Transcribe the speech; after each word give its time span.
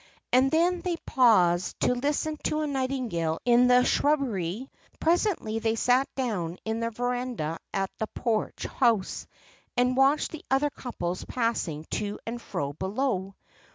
And 0.33 0.49
then 0.49 0.81
they 0.81 0.97
paused 1.05 1.79
to 1.81 1.93
listen 1.93 2.35
to 2.45 2.61
a 2.61 2.65
nightingale 2.65 3.37
in 3.45 3.67
the 3.67 3.83
shrubbery. 3.85 4.67
Presently 4.99 5.59
they 5.59 5.75
sat 5.75 6.09
down 6.15 6.57
in 6.65 6.79
the 6.79 6.89
verandah 6.89 7.59
at 7.71 7.91
the 7.99 8.07
Porch 8.07 8.63
House, 8.63 9.27
and 9.77 9.95
watched 9.95 10.31
the 10.31 10.43
other 10.49 10.71
couples 10.71 11.23
passing 11.25 11.85
to 11.91 12.17
and 12.25 12.41
fro 12.41 12.73
below. 12.73 13.35